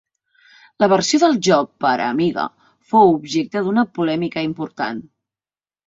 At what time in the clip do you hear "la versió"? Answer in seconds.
0.83-1.19